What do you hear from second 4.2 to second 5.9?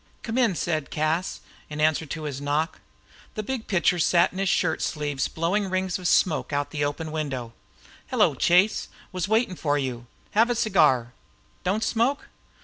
in his shirt sleeves blowing